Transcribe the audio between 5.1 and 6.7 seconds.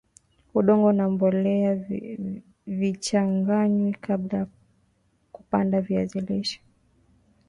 kupanda viazi lishe